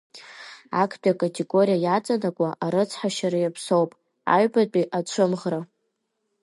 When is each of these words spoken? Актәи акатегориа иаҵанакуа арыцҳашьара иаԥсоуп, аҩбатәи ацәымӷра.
Актәи 0.81 1.11
акатегориа 1.13 1.77
иаҵанакуа 1.83 2.49
арыцҳашьара 2.65 3.39
иаԥсоуп, 3.41 3.91
аҩбатәи 4.33 4.85
ацәымӷра. 4.97 5.59